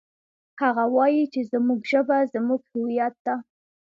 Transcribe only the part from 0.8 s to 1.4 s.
وایي